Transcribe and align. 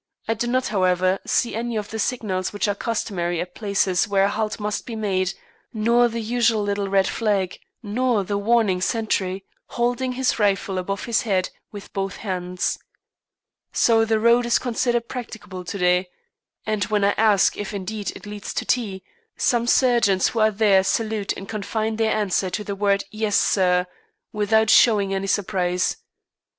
I 0.27 0.33
do 0.33 0.47
not, 0.47 0.69
however, 0.69 1.19
see 1.27 1.53
any 1.53 1.75
of 1.75 1.91
the 1.91 1.99
signals 1.99 2.51
which 2.51 2.67
are 2.67 2.73
customary 2.73 3.39
at 3.39 3.53
places 3.53 4.07
where 4.07 4.23
a 4.23 4.29
halt 4.29 4.59
must 4.59 4.87
be 4.87 4.95
made, 4.95 5.35
nor 5.75 6.07
the 6.07 6.19
usual 6.23 6.63
little 6.63 6.89
red 6.89 7.07
flag, 7.07 7.59
nor 7.83 8.23
the 8.23 8.35
warning 8.39 8.81
sentry, 8.81 9.45
holding 9.67 10.13
his 10.13 10.39
rifle 10.39 10.79
above 10.79 11.03
his 11.05 11.21
head 11.21 11.51
with 11.71 11.93
both 11.93 12.15
hands. 12.15 12.79
So 13.73 14.03
the 14.03 14.19
road 14.19 14.47
is 14.47 14.57
considered 14.57 15.07
practicable 15.07 15.63
to 15.65 15.77
day, 15.77 16.09
and 16.65 16.83
when 16.85 17.03
I 17.03 17.11
ask 17.11 17.55
if 17.55 17.71
indeed 17.71 18.09
it 18.15 18.25
leads 18.25 18.55
to 18.55 18.65
T, 18.65 19.03
some 19.37 19.67
sergeants 19.67 20.29
who 20.29 20.39
are 20.39 20.49
there 20.49 20.83
salute 20.83 21.31
and 21.33 21.47
confine 21.47 21.97
their 21.97 22.11
answer 22.15 22.49
to 22.49 22.63
the 22.63 22.75
word 22.75 23.03
"Yes, 23.11 23.35
sir," 23.35 23.85
without 24.33 24.71
showing 24.71 25.13
any 25.13 25.27
surprise. 25.27 25.97